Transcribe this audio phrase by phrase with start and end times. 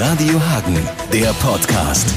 [0.00, 0.76] Radio Hagen,
[1.12, 2.08] der Podcast.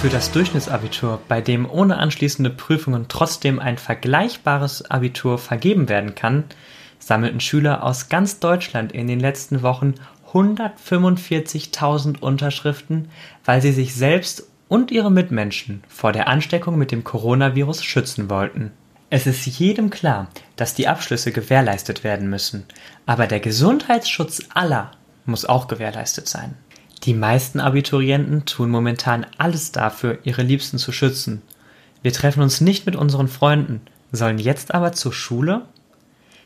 [0.00, 6.44] Für das Durchschnittsabitur, bei dem ohne anschließende Prüfungen trotzdem ein vergleichbares Abitur vergeben werden kann,
[7.00, 9.94] sammelten Schüler aus ganz Deutschland in den letzten Wochen
[10.32, 13.08] 145.000 Unterschriften,
[13.44, 18.70] weil sie sich selbst und ihre Mitmenschen vor der Ansteckung mit dem Coronavirus schützen wollten.
[19.14, 22.64] Es ist jedem klar, dass die Abschlüsse gewährleistet werden müssen,
[23.04, 24.92] aber der Gesundheitsschutz aller
[25.26, 26.54] muss auch gewährleistet sein.
[27.02, 31.42] Die meisten Abiturienten tun momentan alles dafür, ihre Liebsten zu schützen.
[32.00, 35.66] Wir treffen uns nicht mit unseren Freunden, sollen jetzt aber zur Schule?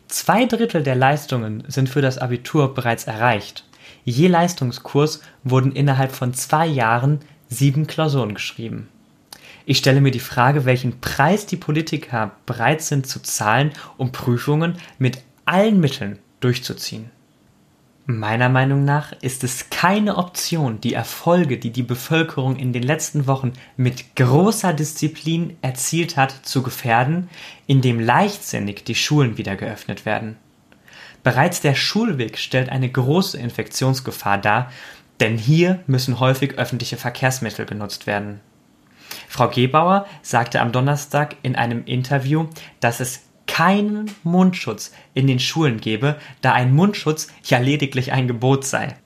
[0.08, 3.62] Zwei Drittel der Leistungen sind für das Abitur bereits erreicht.
[4.04, 8.88] Je Leistungskurs wurden innerhalb von zwei Jahren sieben Klausuren geschrieben.
[9.68, 14.78] Ich stelle mir die Frage, welchen Preis die Politiker bereit sind zu zahlen, um Prüfungen
[14.98, 17.10] mit allen Mitteln durchzuziehen.
[18.08, 23.26] Meiner Meinung nach ist es keine Option, die Erfolge, die die Bevölkerung in den letzten
[23.26, 27.28] Wochen mit großer Disziplin erzielt hat, zu gefährden,
[27.66, 30.36] indem leichtsinnig die Schulen wieder geöffnet werden.
[31.24, 34.70] Bereits der Schulweg stellt eine große Infektionsgefahr dar,
[35.18, 38.38] denn hier müssen häufig öffentliche Verkehrsmittel genutzt werden.
[39.36, 42.46] Frau Gebauer sagte am Donnerstag in einem Interview,
[42.80, 48.64] dass es keinen Mundschutz in den Schulen gebe, da ein Mundschutz ja lediglich ein Gebot
[48.64, 48.96] sei.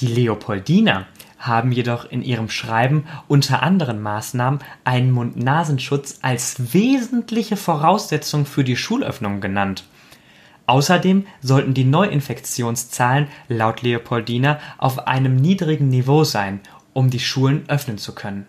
[0.00, 1.06] Die Leopoldiner
[1.38, 8.76] haben jedoch in ihrem Schreiben unter anderen Maßnahmen einen Mund-Nasenschutz als wesentliche Voraussetzung für die
[8.76, 9.84] Schulöffnung genannt.
[10.66, 16.58] Außerdem sollten die Neuinfektionszahlen laut Leopoldiner auf einem niedrigen Niveau sein,
[16.92, 18.44] um die Schulen öffnen zu können.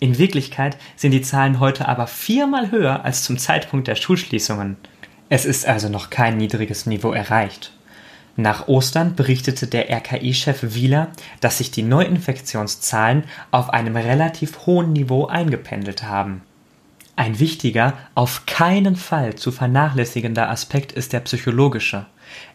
[0.00, 4.78] In Wirklichkeit sind die Zahlen heute aber viermal höher als zum Zeitpunkt der Schulschließungen.
[5.28, 7.72] Es ist also noch kein niedriges Niveau erreicht.
[8.36, 11.08] Nach Ostern berichtete der RKI-Chef Wieler,
[11.40, 16.40] dass sich die Neuinfektionszahlen auf einem relativ hohen Niveau eingependelt haben.
[17.16, 22.06] Ein wichtiger, auf keinen Fall zu vernachlässigender Aspekt ist der psychologische.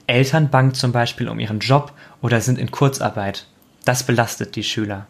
[0.07, 1.93] Eltern bangen zum Beispiel um ihren Job
[2.23, 3.45] oder sind in Kurzarbeit.
[3.83, 5.05] Das belastet die Schüler.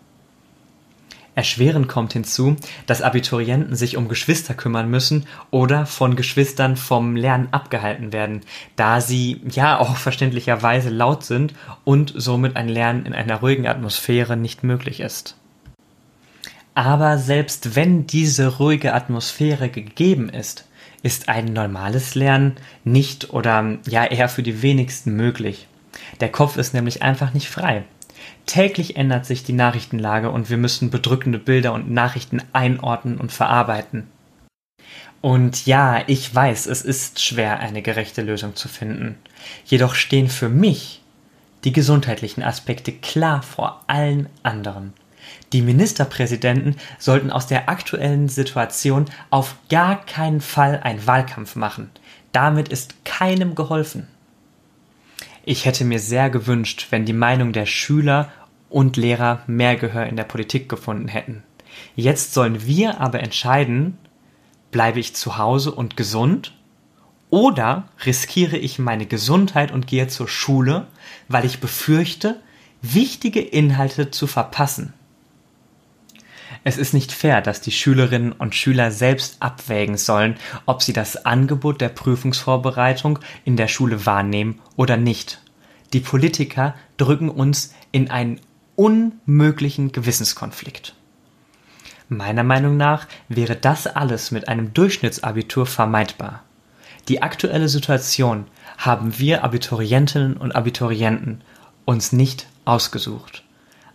[1.35, 7.49] Erschwerend kommt hinzu, dass Abiturienten sich um Geschwister kümmern müssen oder von Geschwistern vom Lernen
[7.51, 8.41] abgehalten werden,
[8.77, 11.53] da sie ja auch verständlicherweise laut sind
[11.83, 15.35] und somit ein Lernen in einer ruhigen Atmosphäre nicht möglich ist.
[16.73, 20.65] Aber selbst wenn diese ruhige Atmosphäre gegeben ist,
[21.03, 25.67] ist ein normales Lernen nicht oder ja eher für die wenigsten möglich.
[26.19, 27.83] Der Kopf ist nämlich einfach nicht frei.
[28.45, 34.07] Täglich ändert sich die Nachrichtenlage und wir müssen bedrückende Bilder und Nachrichten einordnen und verarbeiten.
[35.21, 39.17] Und ja, ich weiß, es ist schwer, eine gerechte Lösung zu finden.
[39.65, 41.01] Jedoch stehen für mich
[41.63, 44.93] die gesundheitlichen Aspekte klar vor allen anderen.
[45.51, 51.89] Die Ministerpräsidenten sollten aus der aktuellen Situation auf gar keinen Fall einen Wahlkampf machen.
[52.31, 54.07] Damit ist keinem geholfen.
[55.47, 58.31] Ich hätte mir sehr gewünscht, wenn die Meinung der Schüler
[58.67, 61.43] und Lehrer mehr Gehör in der Politik gefunden hätten.
[61.95, 63.99] Jetzt sollen wir aber entscheiden,
[64.71, 66.53] bleibe ich zu Hause und gesund
[67.29, 70.87] oder riskiere ich meine Gesundheit und gehe zur Schule,
[71.27, 72.41] weil ich befürchte,
[72.81, 74.93] wichtige Inhalte zu verpassen.
[76.67, 81.23] Es ist nicht fair, dass die Schülerinnen und Schüler selbst abwägen sollen, ob sie das
[81.23, 85.43] Angebot der Prüfungsvorbereitung in der Schule wahrnehmen oder nicht.
[85.93, 88.41] Die Politiker drücken uns in einen
[88.75, 90.95] unmöglichen Gewissenskonflikt.
[92.09, 96.43] Meiner Meinung nach wäre das alles mit einem Durchschnittsabitur vermeidbar.
[97.09, 98.47] Die aktuelle Situation
[98.79, 101.41] haben wir Abiturientinnen und Abiturienten
[101.85, 103.43] uns nicht ausgesucht.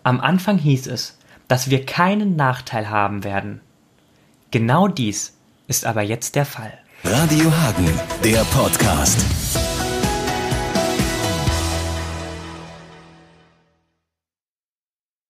[0.04, 1.18] Am Anfang hieß es,
[1.50, 3.60] dass wir keinen Nachteil haben werden.
[4.52, 6.72] Genau dies ist aber jetzt der Fall.
[7.02, 7.90] Radio Hagen,
[8.22, 9.59] der Podcast.